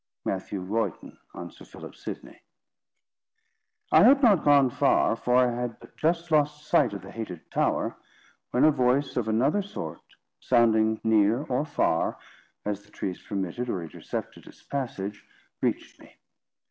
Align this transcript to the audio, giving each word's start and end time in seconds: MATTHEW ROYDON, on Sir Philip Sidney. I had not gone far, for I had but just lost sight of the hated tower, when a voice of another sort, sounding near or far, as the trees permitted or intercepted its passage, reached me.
MATTHEW 0.25 0.61
ROYDON, 0.61 1.19
on 1.35 1.51
Sir 1.51 1.63
Philip 1.63 1.93
Sidney. 1.95 2.41
I 3.91 4.01
had 4.03 4.23
not 4.23 4.43
gone 4.43 4.71
far, 4.71 5.15
for 5.15 5.35
I 5.35 5.51
had 5.51 5.79
but 5.79 5.95
just 5.95 6.31
lost 6.31 6.65
sight 6.67 6.93
of 6.93 7.03
the 7.03 7.11
hated 7.11 7.51
tower, 7.51 7.95
when 8.49 8.63
a 8.63 8.71
voice 8.71 9.15
of 9.15 9.27
another 9.27 9.61
sort, 9.61 10.01
sounding 10.39 10.99
near 11.03 11.43
or 11.43 11.65
far, 11.65 12.17
as 12.65 12.81
the 12.81 12.89
trees 12.89 13.21
permitted 13.21 13.69
or 13.69 13.83
intercepted 13.83 14.47
its 14.47 14.63
passage, 14.63 15.23
reached 15.61 15.99
me. 15.99 16.15